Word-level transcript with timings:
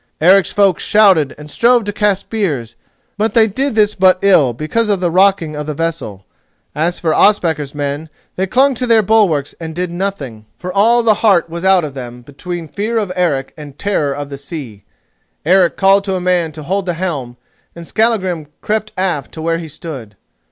Eric's 0.19 0.51
folk 0.51 0.79
shouted 0.79 1.35
and 1.37 1.47
strove 1.47 1.83
to 1.83 1.93
cast 1.93 2.21
spears; 2.21 2.75
but 3.19 3.35
they 3.35 3.45
did 3.47 3.75
this 3.75 3.93
but 3.93 4.17
ill, 4.23 4.51
because 4.51 4.89
of 4.89 4.99
the 4.99 5.11
rocking 5.11 5.55
of 5.55 5.67
the 5.67 5.75
vessel. 5.75 6.25
As 6.73 6.99
for 6.99 7.13
Ospakar's 7.13 7.75
men, 7.75 8.09
they 8.35 8.47
clung 8.47 8.73
to 8.73 8.87
their 8.87 9.03
bulwarks 9.03 9.53
and 9.59 9.75
did 9.75 9.91
nothing, 9.91 10.47
for 10.57 10.73
all 10.73 11.03
the 11.03 11.13
heart 11.21 11.51
was 11.51 11.63
out 11.63 11.83
of 11.83 11.93
them 11.93 12.23
between 12.23 12.67
fear 12.67 12.97
of 12.97 13.11
Eric 13.15 13.53
and 13.55 13.77
terror 13.77 14.11
of 14.11 14.31
the 14.31 14.39
sea. 14.39 14.83
Eric 15.45 15.77
called 15.77 16.03
to 16.05 16.15
a 16.15 16.19
man 16.19 16.51
to 16.53 16.63
hold 16.63 16.87
the 16.87 16.95
helm, 16.95 17.37
and 17.75 17.85
Skallagrim 17.85 18.47
crept 18.61 18.91
aft 18.97 19.31
to 19.33 19.41
where 19.43 19.59
he 19.59 19.67
stood. 19.67 20.15